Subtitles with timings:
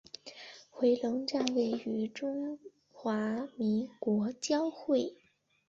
[0.71, 2.57] 回龙站位于中
[2.91, 5.13] 华民国交会。